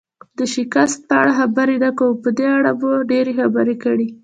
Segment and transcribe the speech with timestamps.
[0.37, 4.07] د شکست په اړه خبرې نه کوو، په دې اړه مو ډېرې خبرې کړي.